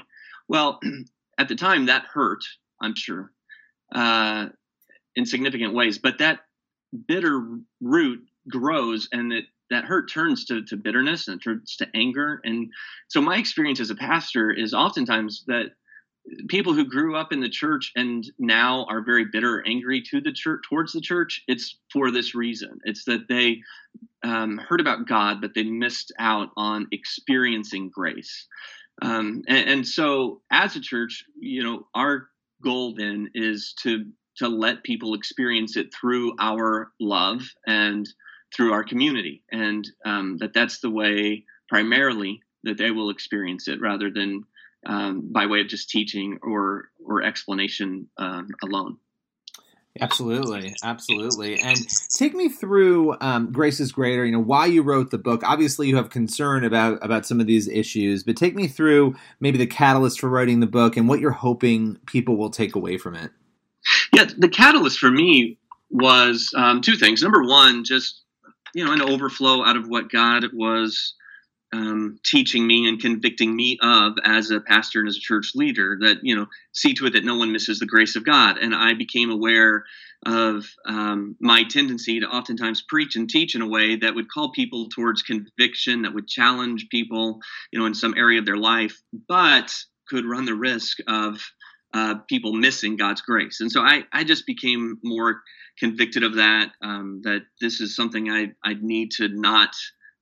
Well 0.49 0.81
at 1.38 1.49
the 1.49 1.54
time 1.54 1.87
that 1.87 2.04
hurt 2.12 2.45
i'm 2.81 2.95
sure 2.95 3.33
uh, 3.95 4.47
in 5.16 5.25
significant 5.25 5.75
ways 5.75 5.99
but 5.99 6.19
that 6.19 6.40
bitter 7.07 7.59
root 7.81 8.21
grows 8.49 9.09
and 9.12 9.33
it 9.33 9.45
that 9.73 9.85
hurt 9.87 10.11
turns 10.11 10.45
to, 10.45 10.62
to 10.62 10.76
bitterness 10.76 11.28
and 11.28 11.42
turns 11.42 11.76
to 11.76 11.88
anger. 11.95 12.40
And 12.45 12.71
so 13.09 13.21
my 13.21 13.38
experience 13.38 13.81
as 13.81 13.90
a 13.90 13.95
pastor 13.95 14.50
is 14.50 14.75
oftentimes 14.75 15.45
that 15.47 15.71
people 16.49 16.73
who 16.73 16.85
grew 16.85 17.17
up 17.17 17.33
in 17.33 17.41
the 17.41 17.49
church 17.49 17.93
and 17.97 18.31
now 18.38 18.85
are 18.88 19.02
very 19.02 19.25
bitter 19.25 19.62
angry 19.67 20.02
to 20.02 20.21
the 20.21 20.33
church 20.33 20.61
towards 20.69 20.93
the 20.93 21.00
church 21.00 21.43
it's 21.49 21.76
for 21.93 22.11
this 22.11 22.35
reason. 22.35 22.79
It's 22.85 23.05
that 23.05 23.29
they 23.29 23.61
um, 24.23 24.59
heard 24.59 24.81
about 24.81 25.07
god 25.07 25.41
but 25.41 25.55
they 25.55 25.64
missed 25.64 26.12
out 26.19 26.50
on 26.57 26.87
experiencing 26.93 27.91
grace. 27.93 28.47
Um, 29.00 29.43
and, 29.49 29.69
and 29.69 29.88
so 29.88 30.43
as 30.50 30.76
a 30.76 30.81
church 30.81 31.25
you 31.38 31.62
know 31.62 31.87
our 31.95 32.29
goal 32.62 32.95
then 32.97 33.31
is 33.35 33.75
to 33.83 34.07
to 34.37 34.49
let 34.49 34.85
people 34.85 35.14
experience 35.14 35.76
it 35.76 35.93
through 35.93 36.35
our 36.38 36.93
love 37.00 37.43
and 37.67 38.09
through 38.55 38.73
our 38.73 38.85
community 38.85 39.43
and 39.50 39.88
um, 40.05 40.37
that 40.38 40.55
that's 40.55 40.81
the 40.81 40.91
way 40.91 41.45
primarily 41.69 42.41
that 42.64 42.79
they 42.79 42.91
will 42.91 43.11
experience 43.11 43.67
it 43.67 43.81
rather 43.81 44.11
than 44.11 44.45
um, 44.87 45.33
by 45.33 45.47
way 45.47 45.61
of 45.61 45.69
just 45.69 45.91
teaching 45.91 46.39
or 46.43 46.89
or 47.05 47.23
explanation 47.23 48.09
um, 48.19 48.49
alone. 48.62 48.99
Absolutely, 50.01 50.75
absolutely. 50.83 51.61
And 51.61 51.79
take 52.09 52.33
me 52.35 52.49
through 52.49 53.15
um, 53.21 53.53
Grace 53.53 53.79
is 53.79 53.93
Greater. 53.93 54.25
You 54.25 54.33
know 54.33 54.41
why 54.41 54.65
you 54.65 54.83
wrote 54.83 55.11
the 55.11 55.19
book. 55.19 55.43
Obviously, 55.45 55.89
you 55.89 55.97
have 55.97 56.09
concern 56.09 56.65
about 56.65 56.99
about 57.05 57.27
some 57.27 57.41
of 57.41 57.47
these 57.47 57.69
issues, 57.69 58.23
but 58.25 58.37
take 58.37 58.55
me 58.55 58.69
through 58.69 59.15
maybe 59.41 59.59
the 59.59 59.67
catalyst 59.67 60.21
for 60.21 60.31
writing 60.31 60.61
the 60.61 60.67
book 60.67 60.97
and 60.97 61.09
what 61.09 61.21
you're 61.21 61.31
hoping 61.31 61.99
people 62.07 62.37
will 62.37 62.51
take 62.51 62.75
away 62.75 62.97
from 62.97 63.15
it. 63.15 63.33
Yeah, 64.15 64.29
the 64.39 64.49
catalyst 64.49 64.99
for 64.99 65.11
me 65.11 65.59
was 65.91 66.51
um, 66.57 66.81
two 66.81 66.97
things. 66.97 67.23
Number 67.23 67.43
one, 67.45 67.85
just 67.85 68.23
you 68.75 68.85
know, 68.85 68.93
an 68.93 69.03
overflow 69.03 69.62
out 69.62 69.77
of 69.77 69.89
what 69.89 70.11
God 70.11 70.47
was 70.55 71.15
um, 71.73 72.19
teaching 72.25 72.67
me 72.67 72.87
and 72.87 73.00
convicting 73.00 73.55
me 73.57 73.79
of 73.83 74.14
as 74.25 74.50
a 74.50 74.61
pastor 74.61 75.00
and 75.00 75.09
as 75.09 75.17
a 75.17 75.21
church 75.21 75.52
leader 75.55 75.97
that 76.00 76.19
you 76.23 76.37
know 76.37 76.47
see 76.73 76.93
to 76.95 77.07
it 77.07 77.14
that 77.14 77.25
no 77.25 77.37
one 77.37 77.52
misses 77.52 77.79
the 77.79 77.87
grace 77.87 78.14
of 78.17 78.25
god. 78.25 78.59
And 78.59 78.75
i 78.75 78.95
became 78.95 79.31
aware 79.31 79.85
of 80.25 80.64
um, 80.87 81.35
my 81.41 81.64
tendency 81.64 82.21
to 82.21 82.26
oftentimes 82.26 82.83
preach 82.83 83.17
and 83.17 83.29
teach 83.29 83.55
in 83.55 83.62
a 83.62 83.69
way 83.69 83.97
that 83.97 84.14
would 84.14 84.31
call 84.31 84.52
people 84.52 84.88
towards 84.88 85.23
conviction 85.23 86.02
that 86.02 86.14
would 86.14 86.29
challenge 86.29 86.88
people 86.91 87.41
you 87.73 87.79
know 87.79 87.87
in 87.87 87.95
some 87.95 88.14
area 88.17 88.38
of 88.38 88.47
their 88.47 88.57
life 88.57 89.00
but 89.29 89.75
could 90.09 90.26
run 90.26 90.45
the 90.45 90.55
risk 90.55 90.99
of 91.09 91.41
uh, 91.95 92.17
people 92.29 92.52
missing 92.52 92.97
god's 92.97 93.23
grace. 93.23 93.61
And 93.61 93.73
so 93.73 93.81
i, 93.81 94.05
I 94.12 94.25
just 94.25 94.47
became 94.47 94.99
more 95.02 95.41
convicted 95.79 96.23
of 96.23 96.35
that 96.35 96.73
um, 96.83 97.23
that 97.25 97.43
this 97.62 97.81
is 97.81 97.97
something 97.97 98.31
i, 98.31 98.49
I 98.62 98.75
need 98.79 99.12
to 99.12 99.29
not 99.29 99.75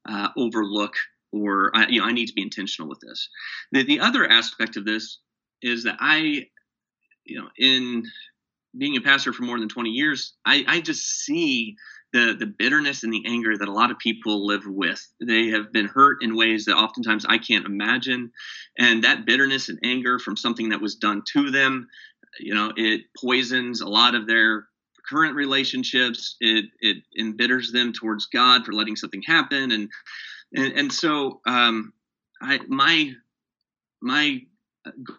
uh, 0.08 0.28
overlook 0.36 0.94
or 1.32 1.70
I, 1.74 1.86
you 1.86 2.00
know 2.00 2.06
I 2.06 2.12
need 2.12 2.26
to 2.26 2.34
be 2.34 2.42
intentional 2.42 2.88
with 2.88 3.00
this. 3.00 3.28
The, 3.72 3.84
the 3.84 4.00
other 4.00 4.28
aspect 4.28 4.76
of 4.76 4.84
this 4.84 5.18
is 5.62 5.84
that 5.84 5.96
I, 6.00 6.46
you 7.24 7.40
know, 7.40 7.48
in 7.58 8.04
being 8.76 8.96
a 8.96 9.00
pastor 9.00 9.32
for 9.32 9.42
more 9.42 9.58
than 9.58 9.68
20 9.68 9.90
years, 9.90 10.34
I, 10.44 10.64
I 10.66 10.80
just 10.80 11.02
see 11.24 11.76
the 12.12 12.34
the 12.38 12.46
bitterness 12.46 13.04
and 13.04 13.12
the 13.12 13.24
anger 13.26 13.56
that 13.56 13.68
a 13.68 13.72
lot 13.72 13.90
of 13.90 13.98
people 13.98 14.46
live 14.46 14.62
with. 14.66 15.06
They 15.20 15.48
have 15.48 15.72
been 15.72 15.86
hurt 15.86 16.18
in 16.22 16.36
ways 16.36 16.64
that 16.64 16.76
oftentimes 16.76 17.24
I 17.28 17.38
can't 17.38 17.66
imagine, 17.66 18.32
and 18.78 19.04
that 19.04 19.26
bitterness 19.26 19.68
and 19.68 19.78
anger 19.84 20.18
from 20.18 20.36
something 20.36 20.70
that 20.70 20.80
was 20.80 20.96
done 20.96 21.22
to 21.32 21.50
them, 21.50 21.88
you 22.38 22.54
know, 22.54 22.72
it 22.76 23.02
poisons 23.16 23.80
a 23.80 23.88
lot 23.88 24.14
of 24.14 24.26
their 24.26 24.66
current 25.08 25.34
relationships. 25.34 26.36
It 26.40 26.66
it 26.80 26.98
embitters 27.18 27.72
them 27.72 27.92
towards 27.92 28.26
God 28.26 28.64
for 28.64 28.72
letting 28.72 28.96
something 28.96 29.22
happen, 29.26 29.72
and 29.72 29.88
and, 30.54 30.72
and 30.74 30.92
so 30.92 31.40
um, 31.46 31.92
I 32.42 32.60
my 32.68 33.12
my 34.00 34.40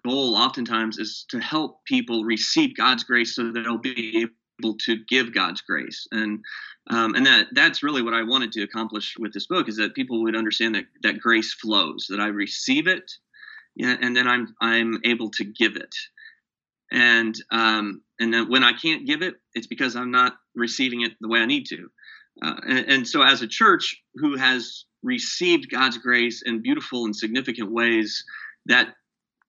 goal 0.03 0.35
oftentimes 0.35 0.97
is 0.97 1.25
to 1.29 1.39
help 1.39 1.85
people 1.85 2.23
receive 2.23 2.75
God's 2.75 3.03
grace 3.03 3.35
so 3.35 3.51
that 3.51 3.61
they'll 3.63 3.77
be 3.77 4.27
able 4.61 4.77
to 4.85 4.97
give 5.07 5.33
God's 5.33 5.61
grace. 5.61 6.07
And 6.11 6.43
um, 6.89 7.15
and 7.15 7.25
that 7.25 7.47
that's 7.53 7.83
really 7.83 8.01
what 8.01 8.13
I 8.13 8.23
wanted 8.23 8.51
to 8.53 8.63
accomplish 8.63 9.15
with 9.19 9.33
this 9.33 9.47
book 9.47 9.69
is 9.69 9.77
that 9.77 9.95
people 9.95 10.23
would 10.23 10.35
understand 10.35 10.75
that 10.75 10.85
that 11.03 11.19
grace 11.19 11.53
flows 11.53 12.07
that 12.09 12.19
I 12.19 12.27
receive 12.27 12.87
it 12.87 13.11
and 13.77 14.15
then 14.15 14.27
I'm 14.27 14.53
I'm 14.61 14.99
able 15.05 15.29
to 15.31 15.45
give 15.45 15.75
it. 15.75 15.95
And 16.91 17.35
um, 17.51 18.01
and 18.19 18.33
then 18.33 18.49
when 18.49 18.63
I 18.63 18.73
can't 18.73 19.05
give 19.05 19.21
it 19.21 19.35
it's 19.53 19.67
because 19.67 19.95
I'm 19.95 20.11
not 20.11 20.33
receiving 20.55 21.01
it 21.01 21.13
the 21.21 21.29
way 21.29 21.39
I 21.39 21.45
need 21.45 21.67
to. 21.67 21.89
Uh, 22.41 22.55
and, 22.67 22.85
and 22.87 23.07
so 23.07 23.21
as 23.21 23.41
a 23.41 23.47
church 23.47 24.01
who 24.15 24.37
has 24.37 24.85
received 25.03 25.71
God's 25.71 25.97
grace 25.97 26.41
in 26.43 26.61
beautiful 26.61 27.05
and 27.05 27.15
significant 27.15 27.71
ways 27.71 28.23
that 28.65 28.95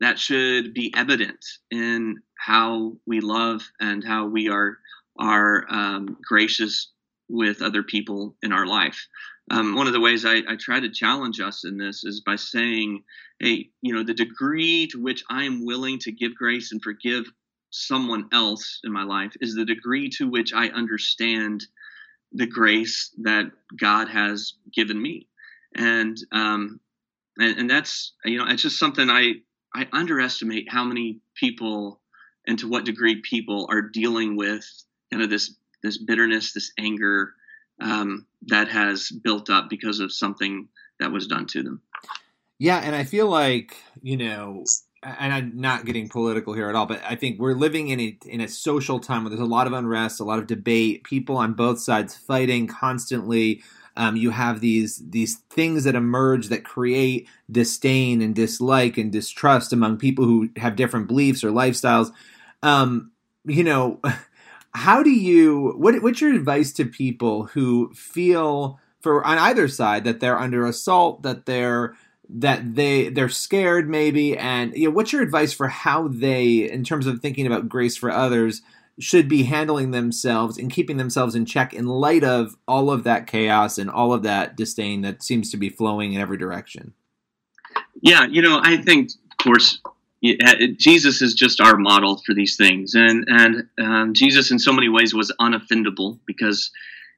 that 0.01 0.19
should 0.19 0.75
be 0.75 0.93
evident 0.97 1.45
in 1.71 2.17
how 2.39 2.97
we 3.07 3.21
love 3.21 3.63
and 3.81 4.03
how 4.03 4.27
we 4.27 4.49
are 4.49 4.79
are 5.19 5.67
um, 5.69 6.17
gracious 6.27 6.91
with 7.29 7.63
other 7.63 7.83
people 7.83 8.35
in 8.43 8.53
our 8.53 8.67
life. 8.67 9.07
Um, 9.51 9.75
one 9.75 9.87
of 9.87 9.93
the 9.93 10.01
ways 10.01 10.25
I, 10.25 10.39
I, 10.49 10.57
try 10.59 10.81
to 10.81 10.91
challenge 10.91 11.41
us 11.41 11.65
in 11.65 11.77
this 11.77 12.05
is 12.05 12.21
by 12.21 12.37
saying, 12.37 13.03
hey, 13.39 13.69
you 13.83 13.93
know, 13.93 14.03
the 14.03 14.15
degree 14.15 14.87
to 14.89 15.03
which 15.03 15.23
I 15.29 15.45
am 15.45 15.65
willing 15.65 15.99
to 16.01 16.13
give 16.13 16.35
grace 16.35 16.73
and 16.73 16.83
forgive 16.83 17.27
someone 17.71 18.29
else 18.33 18.81
in 18.85 18.93
my 18.93 19.05
life 19.05 19.33
is 19.41 19.55
the 19.55 19.65
degree 19.65 20.09
to 20.11 20.29
which 20.29 20.53
I 20.55 20.69
understand 20.69 21.67
the 22.33 22.47
grace 22.47 23.11
that 23.23 23.51
God 23.79 24.09
has 24.09 24.55
given 24.73 25.01
me 25.01 25.27
and 25.75 26.17
um, 26.33 26.81
and, 27.39 27.59
and 27.59 27.71
that's 27.71 28.13
you 28.25 28.39
know 28.39 28.47
it's 28.49 28.63
just 28.63 28.79
something 28.79 29.09
I 29.09 29.35
I 29.75 29.89
underestimate 29.93 30.71
how 30.71 30.85
many 30.85 31.21
people 31.35 32.01
and 32.47 32.59
to 32.59 32.69
what 32.69 32.85
degree 32.85 33.21
people 33.23 33.67
are 33.71 33.83
dealing 33.83 34.37
with 34.37 34.67
kind 35.11 35.23
of 35.23 35.31
this 35.31 35.55
this 35.83 35.99
bitterness, 35.99 36.53
this 36.53 36.73
anger 36.79 37.35
um, 37.81 38.27
that 38.47 38.69
has 38.69 39.11
built 39.11 39.51
up 39.51 39.69
because 39.69 40.01
of 40.01 40.13
something 40.13 40.69
that 41.01 41.11
was 41.11 41.27
done 41.27 41.47
to 41.47 41.63
them. 41.63 41.83
Yeah, 42.59 42.79
and 42.79 42.95
I 42.95 43.05
feel 43.05 43.29
like 43.29 43.77
you 44.03 44.17
know, 44.17 44.65
and 45.03 45.33
I'm 45.33 45.53
not 45.57 45.85
getting 45.85 46.09
political 46.09 46.55
here 46.55 46.69
at 46.69 46.75
all, 46.75 46.87
but 46.87 47.03
I 47.05 47.17
think 47.17 47.41
we're 47.41 47.55
living 47.55 47.89
in 47.89 48.01
a 48.01 48.19
in 48.27 48.41
a 48.41 48.49
social 48.49 49.01
time 49.01 49.25
where 49.25 49.31
there's 49.31 49.41
a 49.41 49.45
lot 49.45 49.67
of 49.67 49.73
unrest, 49.73 50.21
a 50.21 50.25
lot 50.25 50.39
of 50.39 50.47
debate, 50.47 51.05
people 51.05 51.37
on 51.37 51.55
both 51.55 51.81
sides 51.81 52.17
fighting 52.17 52.67
constantly 52.67 53.63
um, 53.97 54.17
you 54.17 54.31
have 54.31 54.61
these 54.61 55.03
these 55.11 55.37
things 55.51 55.85
that 55.85 55.95
emerge 55.95 56.49
that 56.49 56.65
create 56.65 57.29
disdain 57.51 58.23
and 58.23 58.35
dislike 58.35 58.97
and 58.97 59.13
distrust 59.13 59.73
among 59.73 59.99
people 59.99 60.25
who 60.25 60.49
have 60.57 60.77
different 60.77 61.09
beliefs 61.09 61.45
or 61.45 61.51
lifestyles. 61.51 62.13
Um, 62.63 63.13
you 63.45 63.65
know, 63.65 64.01
how 64.75 65.03
do 65.03 65.11
you 65.11 65.75
what 65.77 66.03
what's 66.03 66.21
your 66.21 66.35
advice 66.35 66.73
to 66.75 66.85
people 66.85 67.45
who 67.47 67.93
feel 67.95 68.81
for 69.01 69.25
on 69.27 69.39
either 69.39 69.69
side 69.69 70.05
that 70.05 70.21
they're 70.21 70.39
under 70.39 70.65
assault, 70.65 71.23
that 71.23 71.47
they're 71.47 71.95
that 72.29 72.75
they 72.75 73.11
they're 73.11 73.29
scared 73.29 73.91
maybe 73.91 74.39
and 74.39 74.75
you 74.75 74.89
know, 74.89 74.95
what's 74.95 75.13
your 75.13 75.23
advice 75.23 75.53
for 75.53 75.69
how 75.69 76.09
they 76.09 76.71
in 76.71 76.83
terms 76.85 77.07
of 77.07 77.21
thinking 77.21 77.47
about 77.47 77.69
grace 77.69 77.97
for 77.97 78.11
others 78.11 78.63
should 78.99 79.29
be 79.29 79.45
handling 79.45 79.91
themselves 79.91 80.59
and 80.59 80.71
keeping 80.71 80.97
themselves 80.97 81.35
in 81.35 81.45
check 81.47 81.73
in 81.73 81.87
light 81.87 82.23
of 82.23 82.57
all 82.69 82.91
of 82.91 83.05
that 83.05 83.27
chaos 83.27 83.79
and 83.79 83.91
all 83.91 84.13
of 84.13 84.23
that 84.23 84.57
disdain 84.57 85.03
that 85.03 85.23
seems 85.23 85.51
to 85.51 85.57
be 85.57 85.69
flowing 85.69 86.13
in 86.13 86.21
every 86.21 86.37
direction. 86.37 86.93
Yeah, 88.01 88.27
you 88.27 88.43
know, 88.43 88.61
I 88.63 88.77
think, 88.77 89.11
of 89.31 89.45
course, 89.45 89.81
Jesus 90.77 91.21
is 91.21 91.35
just 91.35 91.61
our 91.61 91.77
model 91.77 92.21
for 92.25 92.35
these 92.35 92.57
things, 92.57 92.95
and 92.95 93.25
and 93.27 93.69
um, 93.81 94.15
Jesus 94.15 94.51
in 94.51 94.59
so 94.59 94.73
many 94.73 94.89
ways 94.89 95.13
was 95.13 95.33
unoffendable 95.41 96.21
because 96.27 96.71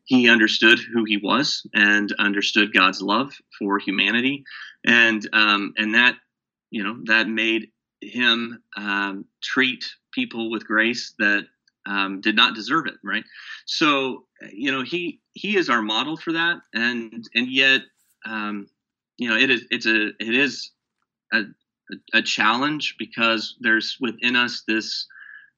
he 0.04 0.28
understood 0.28 0.78
who 0.78 1.04
he 1.04 1.18
was 1.18 1.66
and 1.74 2.12
understood 2.18 2.72
God's 2.72 3.02
love 3.02 3.34
for 3.58 3.78
humanity, 3.78 4.44
and 4.86 5.28
um, 5.34 5.74
and 5.76 5.94
that 5.94 6.16
you 6.70 6.82
know 6.82 6.96
that 7.04 7.28
made 7.28 7.70
him 8.00 8.62
um, 8.76 9.26
treat 9.42 9.84
people 10.12 10.50
with 10.50 10.66
grace 10.66 11.14
that 11.18 11.46
um, 11.86 12.20
did 12.20 12.36
not 12.36 12.54
deserve 12.54 12.86
it, 12.86 12.94
right? 13.02 13.24
So 13.66 14.24
you 14.50 14.72
know 14.72 14.82
he 14.82 15.20
he 15.32 15.56
is 15.56 15.68
our 15.68 15.82
model 15.82 16.16
for 16.16 16.32
that, 16.32 16.58
and 16.72 17.28
and 17.34 17.48
yet 17.48 17.82
um, 18.26 18.66
you 19.16 19.28
know 19.28 19.36
it 19.36 19.50
is 19.50 19.64
it's 19.70 19.86
a 19.86 20.08
it 20.08 20.34
is 20.34 20.70
a, 21.32 21.42
a, 22.14 22.22
challenge 22.22 22.96
because 22.98 23.56
there's 23.60 23.96
within 24.00 24.36
us 24.36 24.62
this 24.66 25.06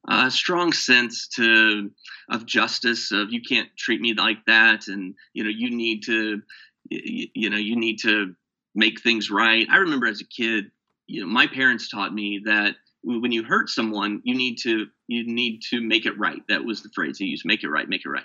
uh, 0.09 0.31
strong 0.31 0.73
sense 0.73 1.29
to 1.29 1.91
of 2.31 2.47
justice 2.47 3.13
of 3.13 3.33
you 3.33 3.41
can't 3.41 3.69
treat 3.77 4.01
me 4.01 4.15
like 4.15 4.45
that, 4.47 4.89
and 4.89 5.15
you 5.33 5.45
know 5.45 5.51
you 5.51 5.71
need 5.71 6.03
to 6.05 6.43
you, 6.91 7.29
you 7.35 7.51
know 7.51 7.57
you 7.57 7.77
need 7.77 7.99
to 8.01 8.35
make 8.75 9.01
things 9.01 9.31
right. 9.31 9.67
I 9.71 9.79
remember 9.79 10.07
as 10.07 10.21
a 10.21 10.25
kid, 10.25 10.71
you 11.07 11.21
know 11.21 11.29
my 11.29 11.47
parents 11.47 11.89
taught 11.89 12.13
me 12.13 12.43
that 12.47 12.75
when 13.07 13.31
you 13.31 13.45
hurt 13.45 13.69
someone, 13.71 14.21
you 14.25 14.35
need 14.35 14.57
to 14.63 14.87
you 15.07 15.25
need 15.27 15.61
to 15.71 15.81
make 15.81 16.07
it 16.07 16.19
right. 16.19 16.43
That 16.49 16.65
was 16.65 16.83
the 16.83 16.91
phrase 16.95 17.19
he 17.19 17.27
used: 17.27 17.45
"Make 17.45 17.63
it 17.63 17.69
right, 17.69 17.89
make 17.89 18.05
it 18.05 18.09
right." 18.09 18.25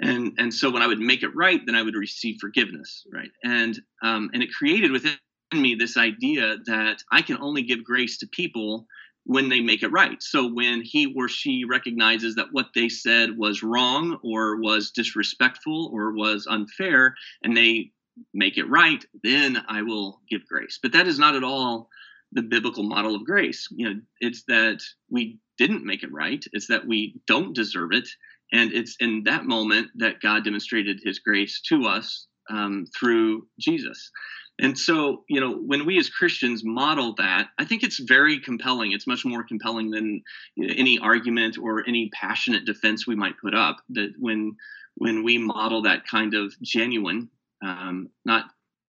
And 0.00 0.32
and 0.38 0.52
so 0.52 0.70
when 0.70 0.82
I 0.82 0.86
would 0.86 1.00
make 1.00 1.22
it 1.22 1.34
right, 1.34 1.60
then 1.64 1.74
I 1.74 1.82
would 1.82 1.94
receive 1.94 2.38
forgiveness, 2.40 3.06
right? 3.12 3.30
And 3.44 3.78
um, 4.02 4.30
and 4.32 4.42
it 4.42 4.52
created 4.52 4.90
within 4.90 5.12
me 5.52 5.74
this 5.74 5.98
idea 5.98 6.56
that 6.64 7.02
I 7.12 7.20
can 7.20 7.36
only 7.38 7.62
give 7.62 7.84
grace 7.84 8.18
to 8.18 8.26
people 8.26 8.86
when 9.24 9.50
they 9.50 9.60
make 9.60 9.82
it 9.82 9.92
right. 9.92 10.20
So 10.22 10.46
when 10.46 10.82
he 10.82 11.14
or 11.14 11.28
she 11.28 11.64
recognizes 11.68 12.34
that 12.36 12.52
what 12.52 12.70
they 12.74 12.88
said 12.88 13.36
was 13.36 13.62
wrong 13.62 14.18
or 14.24 14.56
was 14.56 14.90
disrespectful 14.90 15.90
or 15.92 16.12
was 16.12 16.46
unfair 16.48 17.14
and 17.44 17.56
they 17.56 17.92
make 18.34 18.58
it 18.58 18.68
right, 18.68 19.04
then 19.22 19.62
I 19.68 19.82
will 19.82 20.20
give 20.28 20.46
grace. 20.46 20.78
But 20.82 20.92
that 20.92 21.06
is 21.06 21.18
not 21.18 21.36
at 21.36 21.44
all 21.44 21.88
the 22.32 22.42
biblical 22.42 22.82
model 22.82 23.14
of 23.14 23.24
grace. 23.24 23.68
You 23.70 23.88
know, 23.88 24.00
it's 24.20 24.44
that 24.48 24.80
we 25.10 25.38
didn't 25.58 25.84
make 25.84 26.02
it 26.02 26.12
right, 26.12 26.44
it's 26.52 26.68
that 26.68 26.86
we 26.86 27.20
don't 27.26 27.54
deserve 27.54 27.90
it. 27.92 28.08
And 28.52 28.72
it's 28.72 28.96
in 29.00 29.22
that 29.24 29.44
moment 29.44 29.88
that 29.96 30.20
God 30.20 30.44
demonstrated 30.44 31.00
his 31.02 31.18
grace 31.18 31.60
to 31.68 31.86
us 31.86 32.26
um, 32.50 32.86
through 32.98 33.46
Jesus. 33.58 34.10
And 34.58 34.78
so, 34.78 35.24
you 35.28 35.40
know, 35.40 35.54
when 35.54 35.86
we 35.86 35.98
as 35.98 36.10
Christians 36.10 36.62
model 36.64 37.14
that, 37.16 37.48
I 37.58 37.64
think 37.64 37.82
it's 37.82 37.98
very 37.98 38.38
compelling. 38.38 38.92
It's 38.92 39.06
much 39.06 39.24
more 39.24 39.42
compelling 39.42 39.90
than 39.90 40.22
any 40.58 40.98
argument 40.98 41.56
or 41.58 41.86
any 41.88 42.10
passionate 42.12 42.66
defense 42.66 43.06
we 43.06 43.16
might 43.16 43.40
put 43.42 43.54
up. 43.54 43.78
That 43.90 44.12
when 44.18 44.56
when 44.96 45.24
we 45.24 45.38
model 45.38 45.82
that 45.82 46.06
kind 46.06 46.34
of 46.34 46.52
genuine, 46.60 47.30
um, 47.64 48.10
not 48.26 48.44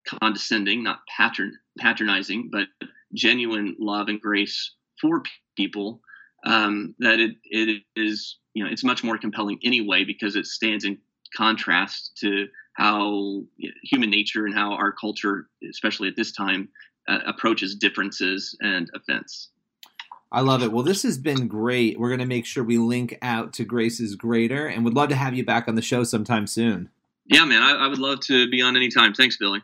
condescending, 0.05 0.83
not 0.83 0.99
patron 1.17 1.57
patronizing, 1.79 2.49
but 2.51 2.67
genuine 3.13 3.75
love 3.79 4.07
and 4.07 4.19
grace 4.19 4.73
for 4.99 5.23
people, 5.55 6.01
um, 6.45 6.95
that 6.99 7.19
it 7.19 7.31
it 7.45 7.83
is 7.95 8.37
you 8.53 8.63
know 8.63 8.69
it's 8.71 8.83
much 8.83 9.03
more 9.03 9.17
compelling 9.17 9.59
anyway 9.63 10.03
because 10.03 10.35
it 10.35 10.45
stands 10.45 10.83
in 10.83 10.97
contrast 11.35 12.17
to 12.21 12.47
how 12.73 13.43
human 13.83 14.09
nature 14.09 14.45
and 14.45 14.55
how 14.55 14.73
our 14.73 14.91
culture, 14.91 15.47
especially 15.69 16.07
at 16.07 16.15
this 16.15 16.31
time, 16.31 16.69
uh, 17.07 17.19
approaches 17.25 17.75
differences 17.75 18.57
and 18.61 18.89
offense. 18.95 19.49
I 20.31 20.41
love 20.41 20.63
it. 20.63 20.71
Well, 20.71 20.83
this 20.83 21.03
has 21.03 21.19
been 21.19 21.47
great. 21.47 21.99
We're 21.99 22.09
going 22.09 22.19
to 22.19 22.25
make 22.25 22.47
sure 22.47 22.63
we 22.63 22.79
link 22.79 23.17
out 23.21 23.53
to 23.53 23.65
Grace's 23.65 24.15
Greater 24.15 24.65
and 24.65 24.83
would 24.83 24.95
love 24.95 25.09
to 25.09 25.15
have 25.15 25.35
you 25.35 25.45
back 25.45 25.67
on 25.67 25.75
the 25.75 25.81
show 25.81 26.03
sometime 26.03 26.47
soon. 26.47 26.89
Yeah, 27.25 27.45
man. 27.45 27.61
I, 27.61 27.85
I 27.85 27.87
would 27.87 27.99
love 27.99 28.19
to 28.21 28.49
be 28.49 28.61
on 28.63 28.75
anytime. 28.75 29.13
Thanks, 29.13 29.37
Billy. 29.37 29.61